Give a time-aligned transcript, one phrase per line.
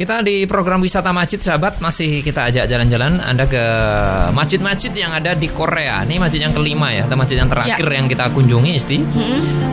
[0.00, 3.60] Kita di program wisata masjid sahabat masih kita ajak jalan-jalan Anda ke
[4.32, 6.08] masjid-masjid yang ada di Korea.
[6.08, 8.96] Ini masjid yang kelima ya, atau masjid yang terakhir yang kita kunjungi Isti.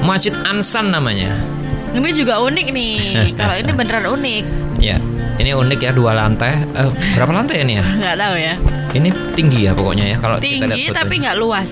[0.04, 1.32] Masjid Ansan namanya.
[1.96, 3.00] Ini juga unik nih.
[3.40, 4.44] Kalau ini beneran unik.
[4.84, 5.00] Ya,
[5.40, 6.60] ini unik ya dua lantai.
[6.76, 7.86] Eh, berapa lantai ini ya?
[8.04, 8.54] Nggak tahu ya.
[9.00, 10.98] Ini tinggi ya pokoknya ya kalau kita lihat Tinggi foto.
[11.00, 11.72] tapi nggak luas.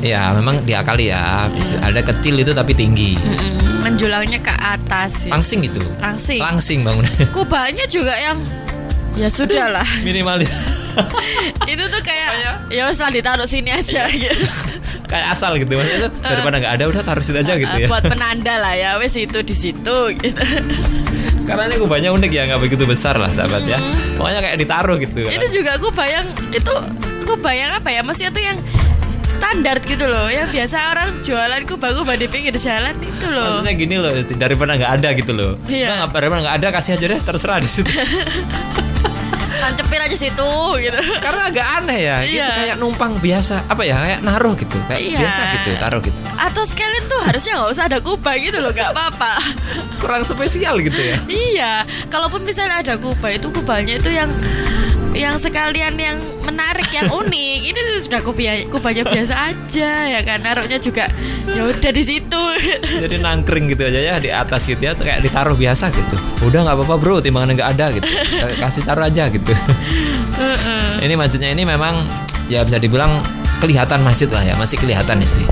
[0.00, 1.52] Ya, memang diakali ya.
[1.52, 3.12] Bisa- Ada kecil itu tapi tinggi.
[3.20, 3.77] Mm-mm.
[3.98, 5.26] Menjulalnya ke atas.
[5.26, 5.34] Ya.
[5.34, 5.82] Langsing itu.
[5.98, 6.38] Langsing.
[6.38, 7.26] Langsing bangunannya.
[7.34, 8.38] Kubahnya juga yang
[9.18, 9.88] ya sudah lah.
[10.06, 10.46] Minimalis.
[11.72, 14.30] itu tuh kayak ya wes lah ditaruh sini aja Iya.
[14.38, 14.46] gitu.
[15.10, 17.88] Kayak asal gitu maksudnya tuh, daripada nggak ada udah taruh situ aja gitu ya.
[17.88, 20.42] Buat penanda lah ya wes itu di situ gitu.
[21.48, 23.80] Karena ini kubahnya unik ya, nggak begitu besar lah sahabat ya.
[24.20, 25.26] Pokoknya kayak ditaruh gitu.
[25.26, 26.72] itu juga aku bayang itu
[27.24, 28.60] aku bayang apa ya maksudnya tuh yang
[29.58, 33.96] standar gitu loh ya biasa orang jualan kubah-kubah di pinggir jalan itu loh Maksudnya gini
[33.98, 35.58] loh, daripada nggak ada gitu loh.
[35.66, 35.86] Iya.
[35.90, 37.90] Nah, nggak daripada nggak ada kasih aja deh terserah di situ.
[39.58, 42.48] tancepin aja situ gitu Karena agak aneh ya, gitu Iya.
[42.54, 45.18] kayak numpang biasa, apa ya kayak naruh gitu, kayak Iya.
[45.18, 46.18] biasa gitu, taruh gitu.
[46.38, 49.42] atau sekalian tuh harusnya nggak usah ada kubah gitu loh nggak apa-apa
[49.98, 51.18] Kurang spesial gitu ya.
[51.26, 51.72] iya
[52.06, 54.30] kalaupun misalnya ada kubah itu kubahnya itu yang
[55.18, 56.16] yang sekalian yang
[56.46, 61.10] menarik yang unik ini sudah kubah kubahnya biasa aja ya kan naruhnya juga
[61.50, 62.42] ya udah di situ
[62.98, 66.16] Jadi nangkring gitu aja ya di atas gitu ya, kayak ditaruh biasa gitu.
[66.44, 68.08] Udah nggak apa-apa bro, timbangannya nggak ada gitu.
[68.58, 69.52] Kasih taruh aja gitu.
[71.04, 72.04] ini masjidnya ini memang
[72.46, 73.22] ya bisa dibilang
[73.58, 75.44] kelihatan masjid lah ya, masih kelihatan isti.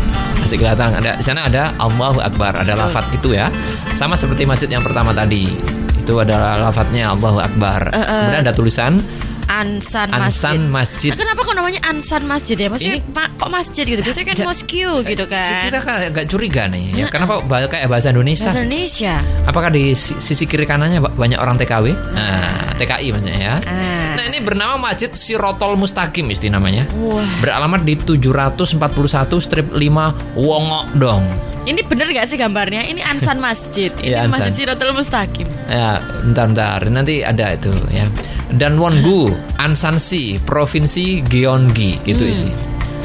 [0.43, 3.51] Masih kelihatan ada di sana ada Allahu Akbar, ada lafat itu ya.
[3.99, 5.59] Sama seperti masjid yang pertama tadi.
[5.99, 7.91] Itu adalah lafadznya Allahu Akbar.
[7.91, 9.03] Kemudian ada tulisan
[9.47, 10.59] Ansan Masjid.
[10.59, 11.11] Ansan Masjid.
[11.15, 12.67] Kenapa kok namanya Ansan Masjid ya?
[12.67, 14.03] Maksudnya Ini- ma- kok masjid gitu?
[14.03, 15.51] Biasanya kan mosque gitu kan.
[15.67, 17.07] Kita kan agak curiga nih ya.
[17.07, 18.51] Kenapa ba- kayak bahasa Indonesia?
[18.51, 19.15] Bahasa Indonesia.
[19.47, 21.95] Apakah di si- sisi kiri kanannya ba- banyak orang TKW?
[22.13, 23.55] Nah, TKI maksudnya ya.
[23.63, 24.15] Ah.
[24.17, 26.89] Nah, ini bernama Masjid Sirotol Mustaqim isti namanya.
[26.99, 27.23] Wah.
[27.39, 31.25] Beralamat di 741 strip 5 Wongok dong.
[31.67, 32.87] Ini bener gak sih gambarnya?
[32.87, 33.91] Ini Ansan Masjid.
[33.99, 34.39] Ini Ansan.
[34.39, 35.51] Masjid Siratul Mustaqim.
[35.67, 36.87] Ya, bentar-bentar.
[36.87, 38.07] Nanti ada itu ya.
[38.55, 42.31] Dan Wongu, Ansansi, Provinsi Gyeonggi itu Hmm.
[42.33, 42.51] isi.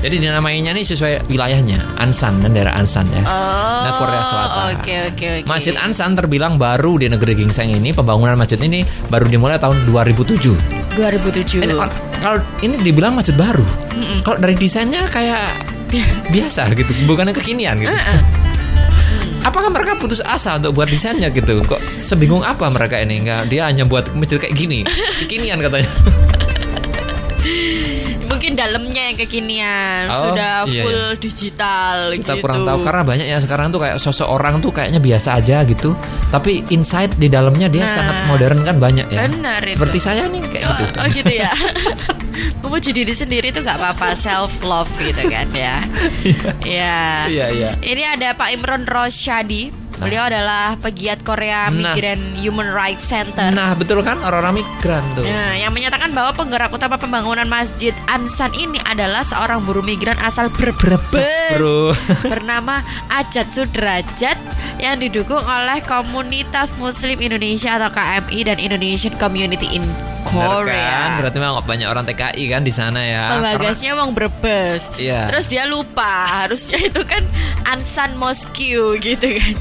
[0.01, 3.21] Jadi dinamainya nih sesuai wilayahnya, Ansan dan daerah Ansan ya.
[3.21, 3.81] Oh.
[3.85, 4.61] Nah, Korea Selatan.
[4.77, 5.45] Oke, oke, oke.
[5.45, 7.93] Masjid Ansan terbilang baru di negeri Gingseng ini.
[7.93, 10.57] Pembangunan masjid ini baru dimulai tahun 2007.
[10.97, 11.61] 2007.
[11.61, 11.73] Ini,
[12.17, 13.65] kalau ini dibilang masjid baru.
[14.21, 15.49] Kalau dari desainnya kayak
[16.33, 17.93] biasa gitu, bukannya kekinian gitu.
[19.41, 21.61] Apakah mereka putus asa untuk buat desainnya gitu?
[21.61, 23.19] Kok sebingung apa mereka ini?
[23.19, 24.85] Enggak, dia hanya buat masjid kayak gini.
[25.19, 25.89] Kekinian katanya.
[28.21, 32.41] Mungkin dalamnya yang kekinian, Oh, sudah iya, full digital Kita gitu.
[32.41, 35.93] kurang tahu karena banyak ya sekarang tuh kayak sosok orang tuh kayaknya biasa aja gitu.
[36.29, 39.25] Tapi inside di dalamnya dia Nah, sangat modern kan banyak ya.
[39.25, 39.77] benar itu.
[39.77, 40.83] Seperti saya nih kayak gitu.
[40.87, 41.51] Oh, oh gitu ya.
[42.61, 45.83] Memuji diri sendiri itu nggak apa-apa self love gitu kan ya.
[46.61, 47.01] Iya.
[47.27, 47.69] Iya, iya.
[47.79, 49.71] Ini ada Pak Imron Rosyadi.
[50.01, 51.93] Beliau adalah pegiat Korea Nah.
[51.93, 53.53] Migrant Human Rights Center.
[53.53, 55.21] Nah, betul kan orang-orang migran tuh.
[55.21, 60.49] Nah, yang menyatakan bahwa penggerak utama pembangunan Masjid Ansan ini adalah seorang buruh migran asal
[60.49, 60.97] Brebes,
[61.53, 61.93] Bro.
[62.33, 62.81] bernama
[63.13, 64.41] Ajat Sudrajat
[64.81, 69.85] yang didukung oleh komunitas Muslim Indonesia atau KMI dan Indonesian Community in
[70.31, 70.57] Bener kan?
[70.63, 71.01] Korea.
[71.19, 73.23] Berarti memang banyak orang TKI kan di sana ya.
[73.37, 74.87] Penggagasnya wong Brebes.
[74.95, 75.27] Iya.
[75.29, 77.23] Terus dia lupa harusnya itu kan
[77.67, 79.53] Ansan Mosque gitu kan.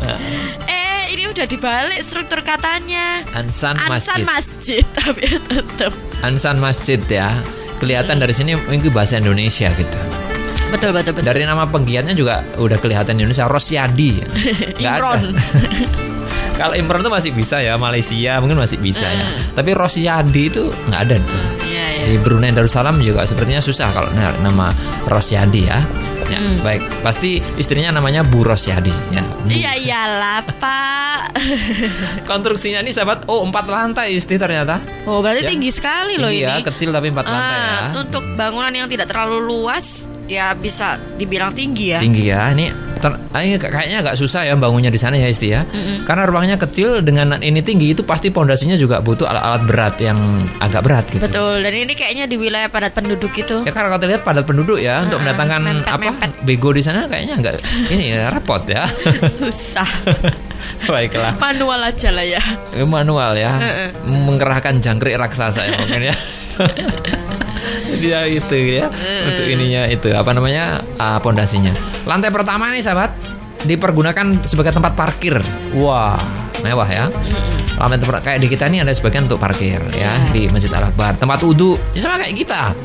[0.71, 3.27] eh ini udah dibalik struktur katanya.
[3.35, 4.25] Ansan Ansan Masjid.
[4.25, 5.93] Masjid tapi tetap.
[6.23, 7.35] Ansan Masjid ya.
[7.81, 10.01] Kelihatan dari sini mungkin bahasa Indonesia gitu.
[10.71, 11.27] Betul betul betul.
[11.27, 14.23] Dari nama penggiatnya juga udah kelihatan Indonesia Rosyadi.
[14.85, 15.35] Imron.
[16.61, 19.25] Kalau Imron tuh masih bisa ya Malaysia mungkin masih bisa ya.
[19.51, 21.41] Tapi Rosyadi itu nggak ada tuh.
[21.65, 22.05] Iya iya.
[22.05, 24.69] Di Brunei Darussalam juga sepertinya susah kalau na- nama
[25.07, 25.81] Rosyadi ya.
[26.29, 26.87] Ya, baik.
[27.03, 29.25] Pasti istrinya namanya Bu Rosyadi ya.
[29.49, 31.35] Iya iyalah Pak.
[32.29, 34.79] Konstruksinya ini sahabat, oh empat lantai isti ternyata.
[35.05, 35.51] Oh berarti Ya.
[35.51, 36.55] tinggi sekali loh Tinggi ini.
[36.55, 37.67] ya, kecil tapi empat lantai ya.
[37.67, 41.99] Ah, Untuk bangunan yang tidak terlalu luas ya bisa dibilang tinggi ya.
[41.99, 42.53] Tinggi ya.
[42.53, 45.65] Ini kayaknya agak susah ya bangunnya di sana ya Isti ya.
[46.05, 50.19] Karena ruangnya kecil dengan ini tinggi itu pasti pondasinya juga butuh alat-alat berat yang
[50.61, 51.25] agak berat gitu.
[51.25, 53.65] Betul dan ini kayaknya di wilayah padat penduduk itu.
[53.65, 56.31] Ya karena kalau kita lihat padat penduduk ya untuk mendatangkan mepet-mepet.
[56.31, 57.53] apa bego di sana kayaknya agak
[57.89, 58.85] ini ya repot ya.
[59.41, 59.89] Susah.
[60.91, 61.41] Baiklah.
[61.41, 62.43] Manual aja lah ya.
[62.85, 63.57] manual ya
[64.05, 66.17] mengerahkan jangkrik raksasa ya mungkin ya
[67.99, 68.87] dia itu ya
[69.27, 73.11] untuk ininya itu apa namanya ah, pondasinya lantai pertama nih sahabat
[73.61, 75.37] dipergunakan sebagai tempat parkir
[75.75, 76.17] wah
[76.61, 77.07] mewah ya
[77.75, 80.37] Ramai tempat kayak di kita ini ada sebagian untuk parkir ya Iya.
[80.37, 81.17] di Masjid Al Akbar.
[81.17, 82.77] Tempat wudhu ya sama kayak kita.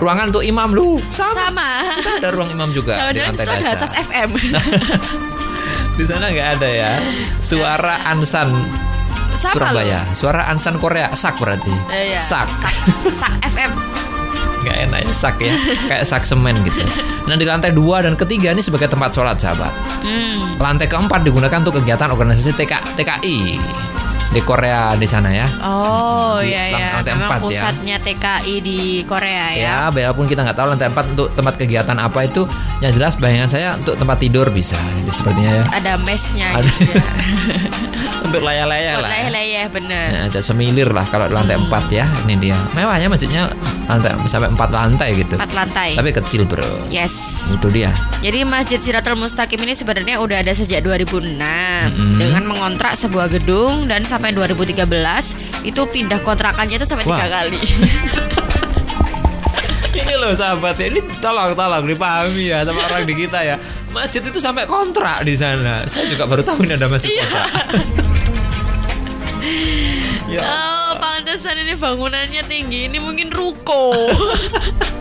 [0.00, 1.52] Ruangan untuk imam lu sama.
[1.52, 1.68] Sama.
[2.00, 3.92] Kita ada ruang imam juga Sama di lantai ada dasar.
[4.00, 4.30] FM.
[6.00, 6.92] Di sana nggak ada ya.
[7.44, 8.56] Suara Ansan
[9.36, 10.08] Sama Surabaya.
[10.16, 11.12] Suara Ansan Korea.
[11.12, 11.68] Sak berarti.
[11.68, 11.84] loh.
[11.92, 12.24] Iya.
[12.24, 12.48] Sak.
[12.64, 12.74] Sak.
[13.12, 13.72] Sak FM.
[14.60, 15.54] Nggak enak ya sak ya.
[15.88, 16.80] Kayak sak semen gitu.
[17.28, 19.72] Nah di lantai dua dan ketiga ini sebagai tempat sholat sahabat.
[20.04, 20.60] Hmm.
[20.60, 23.36] Lantai keempat digunakan untuk kegiatan organisasi TK, TKI
[24.30, 25.46] di Korea di sana ya.
[25.58, 27.44] Oh Di iya ya, lantai memang empat ya.
[27.50, 29.58] pusatnya TKI di Korea ya.
[29.58, 32.46] Ya, walaupun kita nggak tahu lantai 4 untuk tempat kegiatan apa itu,
[32.78, 35.64] yang jelas bayangan saya untuk tempat tidur bisa gitu sepertinya ya.
[35.74, 36.70] Ada mesnya Ada.
[36.70, 37.10] gitu ya.
[38.30, 39.10] untuk layah-layah lah.
[39.10, 40.08] Leleh-leleh bener.
[40.14, 42.06] Nah, ada semilir lah kalau lantai 4 ya.
[42.28, 42.56] Ini dia.
[42.78, 43.50] Mewahnya masjidnya
[43.90, 45.34] lantai sampai 4 lantai gitu.
[45.34, 45.98] Empat lantai.
[45.98, 46.86] Tapi kecil, Bro.
[46.92, 47.40] Yes.
[47.50, 47.90] Itu dia.
[48.22, 52.20] Jadi Masjid Siratul Mustaqim ini sebenarnya udah ada sejak 2006 Mm-mm.
[52.20, 54.76] dengan mengontrak sebuah gedung dan sampai 2013
[55.64, 57.56] itu pindah kontrakannya itu sampai tiga kali.
[59.90, 63.58] Ini loh sahabat ya, ini tolong tolong dipahami ya sama orang di kita ya.
[63.90, 65.82] Masjid itu sampai kontrak di sana.
[65.90, 67.26] Saya juga baru tahu ini ada masjid Iya.
[67.26, 67.50] kontrak.
[70.38, 70.40] ya.
[70.46, 72.86] oh, pantesan ini bangunannya tinggi.
[72.86, 73.90] Ini mungkin ruko.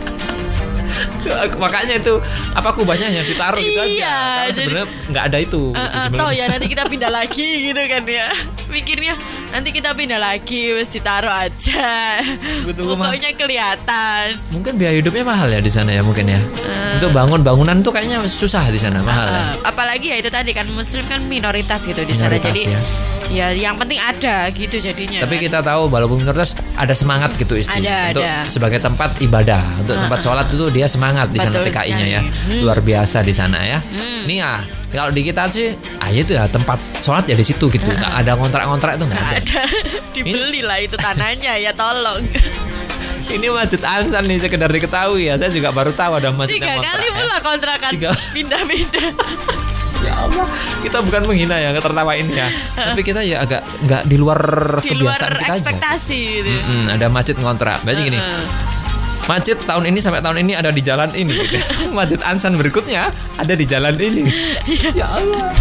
[1.57, 2.13] Makanya itu
[2.51, 4.10] apa kubahnya yang ditaruh gitu Iya, aja.
[4.10, 5.63] Kalau jadi- sebenarnya nggak ada itu.
[5.69, 6.19] Gitu eh, sebenarnya.
[6.19, 8.27] toh ya nanti kita pindah lagi gitu kan ya.
[8.68, 9.13] Mikirnya
[9.50, 12.22] nanti kita pindah lagi wes ditaruh aja.
[12.66, 14.38] Pokoknya kelihatan.
[14.54, 16.42] Mungkin biaya hidupnya mahal ya di sana ya mungkin ya.
[16.98, 19.38] Untuk bangun bangunan tuh kayaknya susah di sana mahal ya.
[19.38, 22.81] Eh, apalagi ya itu tadi kan muslim kan minoritas gitu di sana jadi ya.
[23.30, 25.44] ya yang penting ada gitu jadinya Tapi kan.
[25.50, 28.34] kita tahu walaupun minoritas ada semangat gitu isti Ada, untuk ada.
[28.50, 32.22] sebagai tempat ibadah, untuk tempat sholat itu dia semangat di sana TKI-nya ya.
[32.25, 32.62] Hmm.
[32.66, 33.80] Luar biasa di sana ya.
[34.25, 37.86] Nih ya, kalau di kita sih ah itu ya tempat sholat ya di situ gitu.
[37.86, 39.38] Nggak ada kontrak-kontrak itu nggak ada.
[39.38, 39.62] ada
[40.15, 42.25] dibeli lah itu tanahnya ya tolong
[43.30, 45.38] Ini Masjid Ansan nih sekedar diketahui ya.
[45.38, 47.13] Saya juga baru tahu ada masjid tiga kali ya.
[47.13, 48.09] pula kontrakan Tiga.
[48.33, 49.09] pindah-pindah
[50.00, 50.47] Ya Allah,
[50.80, 52.47] kita bukan menghina ya, ketertawain ya.
[52.71, 54.39] Tapi kita ya agak nggak di luar
[54.80, 55.59] di luar kebiasaan kita aja.
[55.59, 56.50] ekspektasi gitu.
[56.56, 57.83] Mm, ada masjid ngontrak.
[57.83, 58.44] Berarti gini, Heeh.
[59.30, 61.38] Masjid tahun ini sampai tahun ini ada di jalan ini.
[61.98, 64.26] masjid Ansan berikutnya ada di jalan ini.
[64.98, 65.54] ya Allah.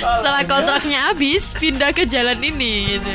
[0.00, 3.12] setelah kontraknya habis pindah ke jalan ini gitu.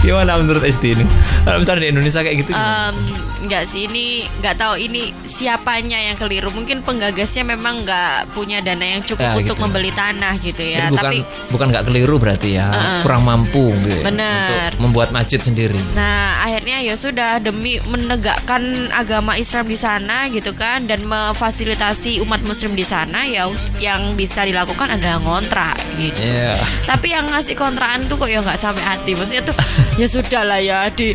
[0.00, 1.04] Gimana menurut Esti ini?
[1.44, 2.96] Kalau misalnya di Indonesia kayak gitu gimana?
[3.42, 8.82] Nggak sih ini nggak tahu ini siapanya yang keliru mungkin penggagasnya memang nggak punya dana
[8.82, 9.62] yang cukup Ya, untuk gitu.
[9.62, 11.18] membeli tanah gitu ya Jadi bukan tapi
[11.50, 13.00] bukan nggak keliru berarti ya, Heeh.
[13.02, 14.70] kurang mampu gitu ya, Bener.
[14.74, 15.78] untuk membuat masjid sendiri.
[15.94, 22.42] Nah, akhirnya ya sudah demi menegakkan agama Islam di sana gitu kan dan memfasilitasi umat
[22.42, 23.46] muslim di sana ya
[23.78, 26.18] yang bisa dilakukan adalah ngontrak gitu.
[26.18, 26.58] Iya.
[26.84, 29.14] Tapi yang ngasih kontrakan tuh kok ya nggak sampai hati.
[29.14, 29.56] Maksudnya tuh
[30.00, 31.14] ya sudah lah ya di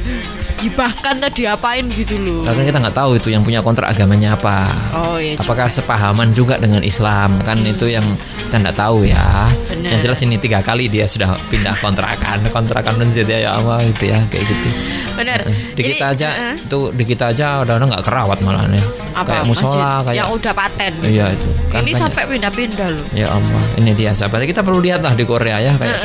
[0.58, 2.42] dibahkan tadi apain gitu loh.
[2.50, 4.74] Karena kita nggak tahu itu yang punya kontrak agamanya apa.
[4.94, 5.38] Oh iya.
[5.38, 8.06] Apakah sepahaman juga dengan Islam kan itu yang
[8.50, 9.50] kita nggak tahu ya.
[9.70, 9.90] Benar.
[9.98, 14.10] Yang jelas ini tiga kali dia sudah pindah kontrakan, kontrakan masjid ya ya Allah gitu
[14.10, 14.70] ya kayak gitu.
[15.18, 15.40] Benar.
[15.74, 18.86] Di Jadi, kita aja eh, tuh di kita aja udah nggak kerawat malah ya.
[19.18, 20.94] apa kayak musola kayak yang udah paten.
[21.02, 21.50] Iya itu.
[21.74, 22.02] Kan Ini banyak.
[22.06, 23.06] sampai pindah-pindah loh.
[23.12, 24.46] Ya Allah, ini dia sahabat.
[24.46, 25.98] Kita perlu lihat lah di Korea ya kayak.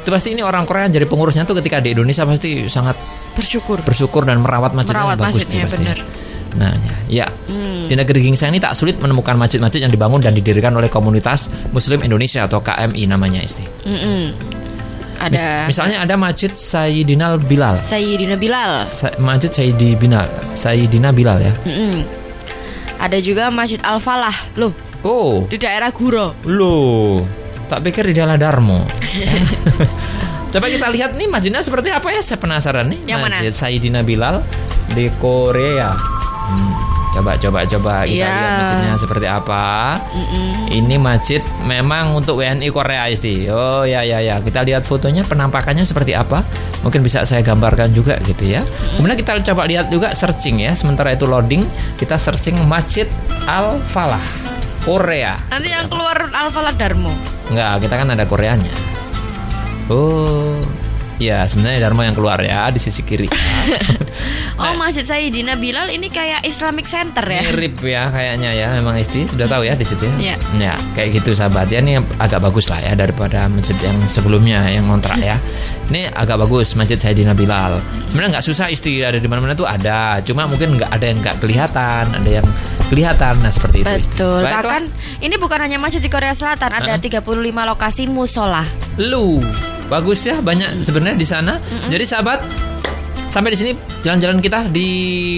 [0.00, 2.94] Itu pasti ini orang Korea jadi pengurusnya tuh ketika di Indonesia pasti sangat
[3.34, 3.82] Bersyukur.
[3.82, 5.76] bersyukur dan merawat masjidnya Merawat bagus masjidnya, pasti.
[5.82, 5.98] benar.
[6.56, 6.72] Nah,
[7.04, 7.26] ya.
[7.50, 7.84] Hmm.
[7.84, 12.00] Di negeri gingseng ini tak sulit menemukan masjid-masjid yang dibangun dan didirikan oleh komunitas Muslim
[12.00, 13.66] Indonesia atau KMI namanya Isti.
[13.84, 14.32] Mis-
[15.16, 17.76] Ada misalnya ada Masjid Sayyidina Bilal.
[17.76, 18.84] Sayyidina Bilal.
[18.86, 21.52] Sa- Masjid Sayyidi Bilal, Sayyidina Bilal ya.
[21.64, 22.04] Mm-mm.
[22.96, 24.72] Ada juga Masjid Al Falah, loh
[25.06, 26.34] Oh, di daerah Guro.
[26.48, 27.22] Loh,
[27.70, 28.82] tak pikir di Dala Darmo.
[29.14, 29.30] Ya.
[30.56, 32.24] Coba kita lihat nih masjidnya seperti apa ya?
[32.24, 33.00] Saya penasaran nih.
[33.06, 33.36] Yang mana?
[33.38, 34.40] Masjid Sayyidina Bilal
[34.96, 35.92] di Korea.
[36.46, 36.72] Hmm,
[37.16, 38.28] coba coba coba kita Iya.
[38.28, 39.64] lihat masjidnya seperti apa.
[40.12, 40.68] Mm-mm.
[40.68, 43.48] Ini masjid memang untuk WNI Korea Isti.
[43.48, 44.36] Oh ya ya ya.
[44.44, 46.44] Kita lihat fotonya penampakannya seperti apa.
[46.84, 48.60] Mungkin bisa saya gambarkan juga gitu ya.
[49.00, 50.76] Kemudian kita coba lihat juga searching ya.
[50.76, 51.64] Sementara itu loading,
[51.96, 53.08] kita searching Masjid
[53.48, 54.22] Al Falah
[54.84, 55.40] Korea.
[55.48, 57.10] Nanti yang keluar Al Falah Darmo.
[57.48, 58.70] Enggak, kita kan ada Koreanya.
[59.86, 60.58] Oh,
[61.16, 63.28] ya sebenarnya Dharma yang keluar ya di sisi kiri.
[64.56, 67.44] Oh, Masjid Sayyidina Bilal ini kayak Islamic Center ya.
[67.44, 70.16] Mirip ya kayaknya ya, memang Isti sudah tahu ya di situ ya.
[70.16, 70.36] Iya.
[70.56, 74.88] Ya, kayak gitu sahabat ya ini agak bagus lah ya daripada masjid yang sebelumnya yang
[74.88, 75.36] ngontrak ya.
[75.92, 77.78] Ini agak bagus masjid Sayyidina Bilal.
[78.10, 81.36] Sebenarnya nggak susah Isti ada di mana-mana tuh ada, cuma mungkin nggak ada yang nggak
[81.38, 82.46] kelihatan, ada yang
[82.88, 83.38] kelihatan.
[83.44, 83.92] Nah seperti itu.
[84.08, 84.40] Betul.
[84.40, 84.62] Baiklah.
[84.66, 84.82] Bahkan
[85.20, 87.20] ini bukan hanya masjid di Korea Selatan, ada 35
[87.52, 88.64] lokasi musola.
[88.96, 89.44] lu
[89.91, 91.53] bagus ya banyak sebenarnya di sana.
[91.91, 92.39] Jadi sahabat
[93.31, 93.71] sampai di sini
[94.03, 94.89] jalan-jalan kita di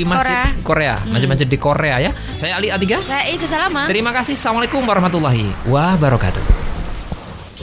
[0.06, 2.12] masjid Korea, masjid-masjid di Korea ya.
[2.34, 3.02] Saya Ali Atiga.
[3.02, 3.86] Saya Isa Salama.
[3.86, 4.34] Terima kasih.
[4.38, 6.64] Assalamualaikum warahmatullahi wabarakatuh.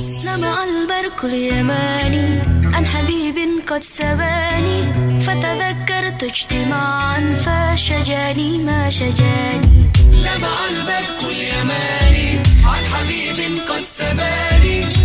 [0.01, 2.29] لمع البرق اليماني
[2.73, 3.37] عن حبيب
[3.69, 4.79] قد سباني
[5.21, 9.91] فتذكرت اجتماعا فشجاني ما شجاني
[10.25, 12.29] لمع البرق اليماني
[12.65, 15.04] عن حبيب قد سباني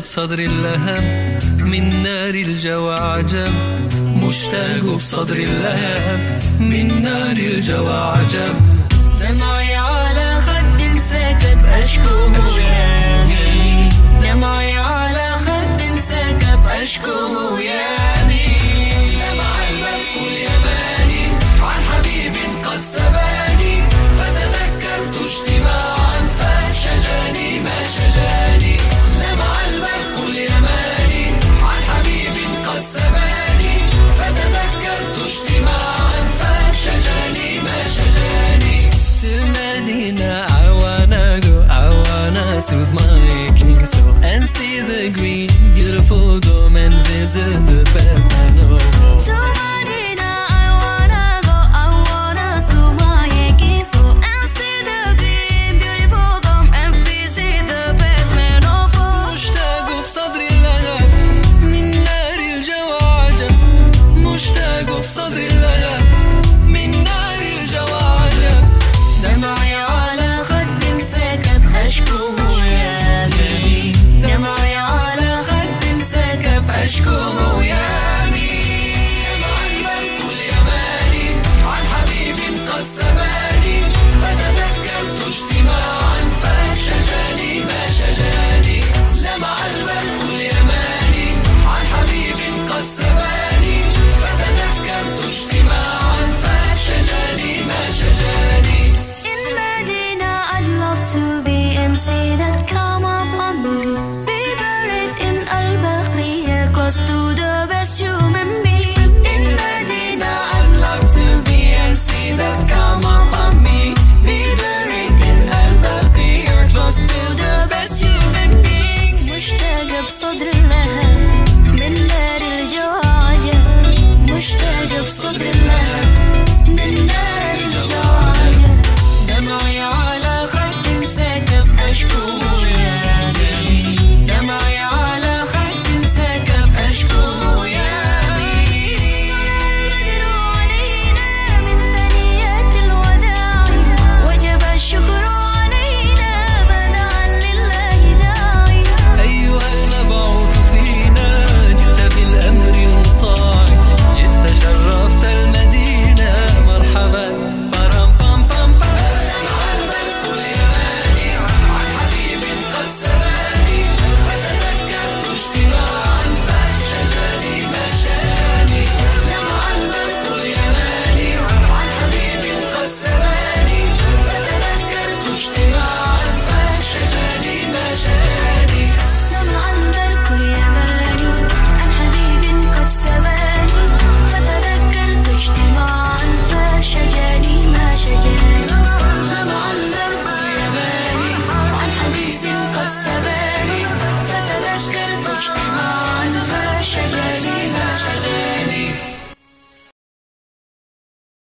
[0.00, 3.52] بصدري اللهم من نار الجوى عجب
[3.98, 8.54] مشتاق بصدري اللهم من نار الجوى عجب
[9.20, 13.26] دمعي على خد ساكب أشكو يا
[14.22, 18.09] دمعي على خد ساكب أشكو يا
[47.36, 48.19] in the bed.